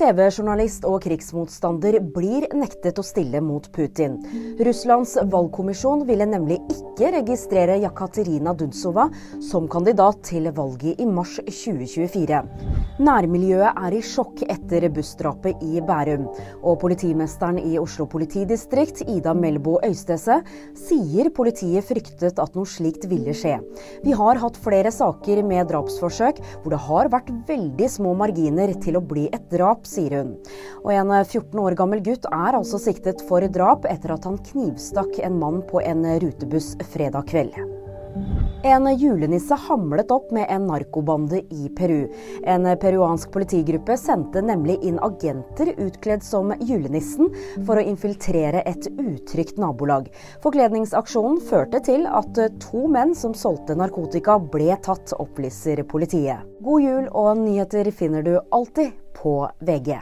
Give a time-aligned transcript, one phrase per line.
[0.00, 4.14] TV-journalist og krigsmotstander blir nektet å stille mot Putin.
[4.64, 9.10] Russlands valgkommisjon ville nemlig ikke registrere Jakaterina Dunsova
[9.44, 12.40] som kandidat til valget i mars 2024.
[13.00, 16.26] Nærmiljøet er i sjokk etter bussdrapet i Bærum.
[16.64, 20.40] Og politimesteren i Oslo politidistrikt, Ida Melbo Øystese,
[20.76, 23.58] sier politiet fryktet at noe slikt ville skje.
[24.04, 28.96] Vi har hatt flere saker med drapsforsøk hvor det har vært veldig små marginer til
[28.96, 30.36] å bli et drap, sier hun.
[30.84, 35.18] Og en 14 år gammel gutt er altså siktet for drap etter at han knivstakk
[35.26, 37.58] en mann på en rutebuss fredag kveld.
[38.62, 42.12] En julenisse hamlet opp med en narkobande i Peru.
[42.44, 47.30] En peruansk politigruppe sendte nemlig inn agenter utkledd som julenissen
[47.64, 50.10] for å infiltrere et utrygt nabolag.
[50.44, 56.44] Forkledningsaksjonen førte til at to menn som solgte narkotika ble tatt, opplyser politiet.
[56.60, 59.96] God jul og nyheter finner du alltid på VG.